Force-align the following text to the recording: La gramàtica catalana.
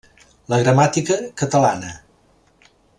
La 0.53 0.57
gramàtica 0.61 1.19
catalana. 1.43 1.93